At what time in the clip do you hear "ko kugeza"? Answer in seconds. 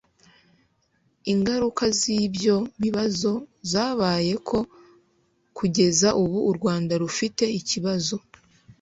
4.47-6.07